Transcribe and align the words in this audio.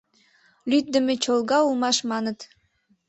—Лӱддымӧ, 0.69 1.13
чолга 1.23 1.57
улмаш, 1.67 1.97
маныт. 2.09 2.39